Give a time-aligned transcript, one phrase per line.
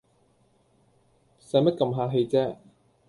[1.39, 2.55] 使乜咁客氣唧